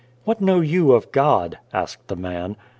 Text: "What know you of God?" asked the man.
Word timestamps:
"What 0.23 0.41
know 0.41 0.61
you 0.61 0.93
of 0.93 1.11
God?" 1.11 1.59
asked 1.75 2.07
the 2.07 2.15
man. 2.15 2.57